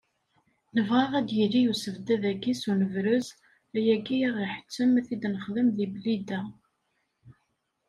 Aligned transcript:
Nebɣa 0.75 1.03
ad 1.19 1.27
yili 1.37 1.61
usebddad-agi 1.71 2.53
s 2.61 2.63
unedrez, 2.71 3.27
ayagi 3.77 4.17
ad 4.27 4.35
aɣ-iḥettem 4.37 4.91
ad 4.99 5.05
t-id-nexdem 5.07 5.67
deg 5.77 5.89
Blida. 5.95 6.39